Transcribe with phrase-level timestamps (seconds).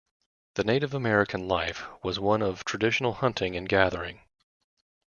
[0.55, 4.21] The Native American life was one of traditional hunting and gathering.